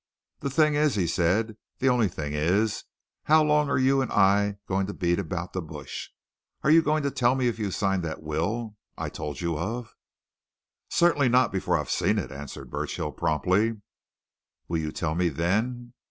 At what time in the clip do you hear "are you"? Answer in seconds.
3.69-4.01, 6.63-6.81